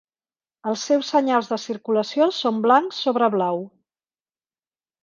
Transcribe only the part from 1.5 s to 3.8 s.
de circulació són blancs sobre blau.